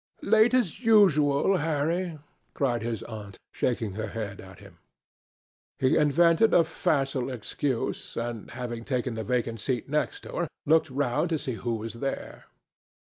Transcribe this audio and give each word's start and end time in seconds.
"Late 0.23 0.55
as 0.55 0.79
usual, 0.83 1.57
Harry," 1.57 2.17
cried 2.55 2.81
his 2.81 3.03
aunt, 3.03 3.37
shaking 3.51 3.91
her 3.91 4.07
head 4.07 4.41
at 4.41 4.57
him. 4.57 4.79
He 5.77 5.95
invented 5.95 6.55
a 6.55 6.63
facile 6.63 7.29
excuse, 7.29 8.17
and 8.17 8.49
having 8.49 8.83
taken 8.83 9.13
the 9.13 9.23
vacant 9.23 9.59
seat 9.59 9.87
next 9.87 10.21
to 10.21 10.29
her, 10.31 10.47
looked 10.65 10.89
round 10.89 11.29
to 11.29 11.37
see 11.37 11.53
who 11.53 11.75
was 11.75 11.93
there. 12.01 12.45